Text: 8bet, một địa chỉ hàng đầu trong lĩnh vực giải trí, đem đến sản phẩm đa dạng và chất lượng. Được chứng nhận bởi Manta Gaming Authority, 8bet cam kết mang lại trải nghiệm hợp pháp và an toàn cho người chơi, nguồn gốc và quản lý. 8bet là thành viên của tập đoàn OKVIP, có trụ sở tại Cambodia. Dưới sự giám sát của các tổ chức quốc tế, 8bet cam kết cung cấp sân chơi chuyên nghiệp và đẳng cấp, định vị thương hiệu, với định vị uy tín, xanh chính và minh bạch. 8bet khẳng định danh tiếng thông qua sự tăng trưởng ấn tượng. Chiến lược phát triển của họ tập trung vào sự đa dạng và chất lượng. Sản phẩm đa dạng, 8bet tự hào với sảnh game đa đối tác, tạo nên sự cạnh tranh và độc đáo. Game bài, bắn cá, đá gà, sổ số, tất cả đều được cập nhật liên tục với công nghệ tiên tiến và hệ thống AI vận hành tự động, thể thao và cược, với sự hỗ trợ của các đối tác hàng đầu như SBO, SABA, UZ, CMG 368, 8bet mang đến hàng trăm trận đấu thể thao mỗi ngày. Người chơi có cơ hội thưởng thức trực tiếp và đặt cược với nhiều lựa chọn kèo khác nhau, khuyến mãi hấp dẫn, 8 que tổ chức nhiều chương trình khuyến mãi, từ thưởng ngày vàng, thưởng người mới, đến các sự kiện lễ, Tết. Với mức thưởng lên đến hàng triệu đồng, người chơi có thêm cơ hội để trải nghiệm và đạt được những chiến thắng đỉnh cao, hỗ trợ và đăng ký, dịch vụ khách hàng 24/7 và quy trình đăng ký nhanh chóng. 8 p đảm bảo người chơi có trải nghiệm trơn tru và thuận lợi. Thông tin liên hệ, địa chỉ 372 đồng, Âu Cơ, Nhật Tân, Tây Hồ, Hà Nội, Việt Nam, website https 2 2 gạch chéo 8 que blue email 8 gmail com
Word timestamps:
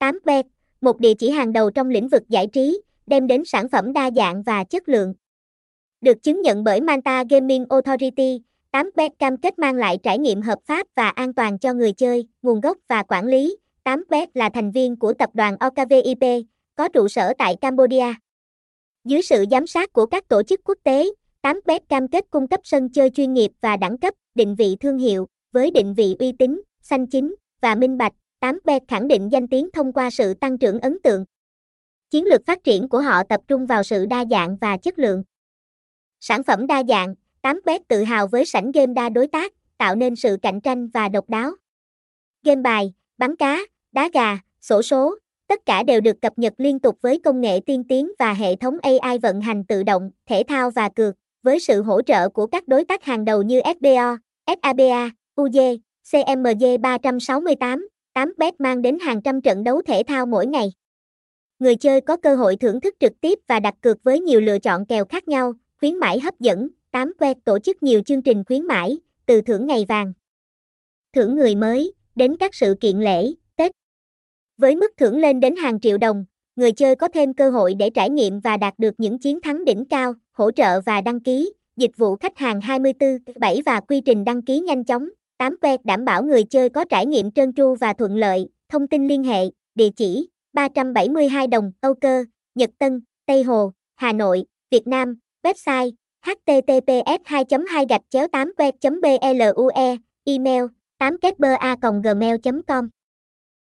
8bet, 0.00 0.44
một 0.80 1.00
địa 1.00 1.14
chỉ 1.14 1.30
hàng 1.30 1.52
đầu 1.52 1.70
trong 1.70 1.90
lĩnh 1.90 2.08
vực 2.08 2.22
giải 2.28 2.46
trí, 2.46 2.82
đem 3.06 3.26
đến 3.26 3.42
sản 3.44 3.68
phẩm 3.68 3.92
đa 3.92 4.10
dạng 4.16 4.42
và 4.42 4.64
chất 4.64 4.88
lượng. 4.88 5.14
Được 6.00 6.22
chứng 6.22 6.42
nhận 6.42 6.64
bởi 6.64 6.80
Manta 6.80 7.24
Gaming 7.30 7.64
Authority, 7.68 8.42
8bet 8.72 9.10
cam 9.18 9.36
kết 9.36 9.58
mang 9.58 9.74
lại 9.74 9.98
trải 10.02 10.18
nghiệm 10.18 10.42
hợp 10.42 10.58
pháp 10.66 10.86
và 10.96 11.08
an 11.08 11.34
toàn 11.34 11.58
cho 11.58 11.74
người 11.74 11.92
chơi, 11.92 12.26
nguồn 12.42 12.60
gốc 12.60 12.76
và 12.88 13.02
quản 13.02 13.26
lý. 13.26 13.56
8bet 13.84 14.26
là 14.34 14.48
thành 14.48 14.70
viên 14.70 14.96
của 14.96 15.12
tập 15.12 15.30
đoàn 15.34 15.56
OKVIP, 15.56 16.44
có 16.74 16.88
trụ 16.88 17.08
sở 17.08 17.32
tại 17.38 17.56
Cambodia. 17.60 18.14
Dưới 19.04 19.22
sự 19.22 19.44
giám 19.50 19.66
sát 19.66 19.92
của 19.92 20.06
các 20.06 20.28
tổ 20.28 20.42
chức 20.42 20.60
quốc 20.64 20.78
tế, 20.82 21.06
8bet 21.42 21.80
cam 21.88 22.08
kết 22.08 22.24
cung 22.30 22.48
cấp 22.48 22.60
sân 22.64 22.88
chơi 22.88 23.10
chuyên 23.10 23.32
nghiệp 23.32 23.52
và 23.60 23.76
đẳng 23.76 23.98
cấp, 23.98 24.14
định 24.34 24.54
vị 24.54 24.76
thương 24.80 24.98
hiệu, 24.98 25.26
với 25.52 25.70
định 25.70 25.94
vị 25.94 26.16
uy 26.18 26.32
tín, 26.32 26.62
xanh 26.82 27.06
chính 27.06 27.34
và 27.60 27.74
minh 27.74 27.98
bạch. 27.98 28.12
8bet 28.40 28.80
khẳng 28.88 29.08
định 29.08 29.28
danh 29.32 29.48
tiếng 29.48 29.70
thông 29.70 29.92
qua 29.92 30.10
sự 30.10 30.34
tăng 30.34 30.58
trưởng 30.58 30.80
ấn 30.80 30.98
tượng. 31.02 31.24
Chiến 32.10 32.24
lược 32.24 32.40
phát 32.46 32.64
triển 32.64 32.88
của 32.88 33.00
họ 33.00 33.22
tập 33.22 33.40
trung 33.48 33.66
vào 33.66 33.82
sự 33.82 34.06
đa 34.06 34.24
dạng 34.30 34.56
và 34.60 34.76
chất 34.76 34.98
lượng. 34.98 35.22
Sản 36.20 36.42
phẩm 36.42 36.66
đa 36.66 36.82
dạng, 36.88 37.14
8bet 37.42 37.78
tự 37.88 38.02
hào 38.02 38.26
với 38.26 38.44
sảnh 38.44 38.72
game 38.72 38.94
đa 38.94 39.08
đối 39.08 39.26
tác, 39.26 39.52
tạo 39.78 39.94
nên 39.94 40.16
sự 40.16 40.36
cạnh 40.42 40.60
tranh 40.60 40.88
và 40.88 41.08
độc 41.08 41.28
đáo. 41.28 41.50
Game 42.44 42.62
bài, 42.62 42.92
bắn 43.18 43.36
cá, 43.36 43.58
đá 43.92 44.08
gà, 44.12 44.38
sổ 44.60 44.82
số, 44.82 45.18
tất 45.46 45.66
cả 45.66 45.82
đều 45.82 46.00
được 46.00 46.20
cập 46.22 46.38
nhật 46.38 46.54
liên 46.58 46.78
tục 46.78 46.98
với 47.02 47.20
công 47.24 47.40
nghệ 47.40 47.60
tiên 47.66 47.84
tiến 47.88 48.12
và 48.18 48.32
hệ 48.32 48.56
thống 48.56 48.76
AI 48.82 49.18
vận 49.18 49.40
hành 49.40 49.64
tự 49.64 49.82
động, 49.82 50.10
thể 50.26 50.42
thao 50.48 50.70
và 50.70 50.88
cược, 50.88 51.14
với 51.42 51.60
sự 51.60 51.82
hỗ 51.82 52.02
trợ 52.02 52.28
của 52.28 52.46
các 52.46 52.68
đối 52.68 52.84
tác 52.84 53.04
hàng 53.04 53.24
đầu 53.24 53.42
như 53.42 53.60
SBO, 53.80 54.16
SABA, 54.46 55.10
UZ, 55.36 55.78
CMG 56.12 56.82
368, 56.82 57.88
8bet 58.14 58.52
mang 58.58 58.82
đến 58.82 58.98
hàng 58.98 59.22
trăm 59.22 59.40
trận 59.40 59.64
đấu 59.64 59.82
thể 59.82 60.02
thao 60.06 60.26
mỗi 60.26 60.46
ngày. 60.46 60.72
Người 61.58 61.76
chơi 61.76 62.00
có 62.00 62.16
cơ 62.16 62.36
hội 62.36 62.56
thưởng 62.56 62.80
thức 62.80 62.94
trực 63.00 63.20
tiếp 63.20 63.38
và 63.46 63.60
đặt 63.60 63.74
cược 63.80 64.02
với 64.02 64.20
nhiều 64.20 64.40
lựa 64.40 64.58
chọn 64.58 64.86
kèo 64.86 65.04
khác 65.04 65.28
nhau, 65.28 65.52
khuyến 65.80 65.96
mãi 65.96 66.20
hấp 66.20 66.40
dẫn, 66.40 66.68
8 66.90 67.12
que 67.18 67.34
tổ 67.44 67.58
chức 67.58 67.82
nhiều 67.82 68.02
chương 68.06 68.22
trình 68.22 68.44
khuyến 68.44 68.66
mãi, 68.66 68.98
từ 69.26 69.40
thưởng 69.40 69.66
ngày 69.66 69.84
vàng, 69.88 70.12
thưởng 71.12 71.36
người 71.36 71.54
mới, 71.54 71.92
đến 72.14 72.36
các 72.36 72.54
sự 72.54 72.74
kiện 72.80 72.96
lễ, 72.96 73.32
Tết. 73.56 73.72
Với 74.56 74.76
mức 74.76 74.90
thưởng 74.96 75.18
lên 75.18 75.40
đến 75.40 75.56
hàng 75.56 75.80
triệu 75.80 75.98
đồng, 75.98 76.24
người 76.56 76.72
chơi 76.72 76.96
có 76.96 77.08
thêm 77.08 77.34
cơ 77.34 77.50
hội 77.50 77.74
để 77.74 77.90
trải 77.90 78.10
nghiệm 78.10 78.40
và 78.40 78.56
đạt 78.56 78.74
được 78.78 78.94
những 78.98 79.18
chiến 79.18 79.40
thắng 79.40 79.64
đỉnh 79.64 79.84
cao, 79.84 80.14
hỗ 80.32 80.50
trợ 80.50 80.80
và 80.80 81.00
đăng 81.00 81.20
ký, 81.20 81.52
dịch 81.76 81.96
vụ 81.96 82.16
khách 82.16 82.38
hàng 82.38 82.60
24/7 82.60 83.62
và 83.66 83.80
quy 83.80 84.00
trình 84.00 84.24
đăng 84.24 84.42
ký 84.42 84.60
nhanh 84.60 84.84
chóng. 84.84 85.08
8 85.40 85.56
p 85.60 85.64
đảm 85.84 86.04
bảo 86.04 86.22
người 86.22 86.44
chơi 86.44 86.68
có 86.68 86.84
trải 86.84 87.06
nghiệm 87.06 87.30
trơn 87.30 87.52
tru 87.52 87.74
và 87.80 87.92
thuận 87.92 88.16
lợi. 88.16 88.48
Thông 88.68 88.88
tin 88.88 89.08
liên 89.08 89.24
hệ, 89.24 89.44
địa 89.74 89.88
chỉ 89.96 90.28
372 90.52 91.46
đồng, 91.46 91.72
Âu 91.80 91.94
Cơ, 91.94 92.24
Nhật 92.54 92.70
Tân, 92.78 93.00
Tây 93.26 93.42
Hồ, 93.42 93.72
Hà 93.96 94.12
Nội, 94.12 94.44
Việt 94.70 94.86
Nam, 94.86 95.18
website 95.42 95.90
https 96.26 97.20
2 97.24 97.44
2 97.68 97.86
gạch 97.88 98.00
chéo 98.10 98.26
8 98.28 98.52
que 98.56 98.70
blue 98.90 99.18
email 100.24 100.64
8 100.98 101.16
gmail 102.02 102.36
com 102.66 102.88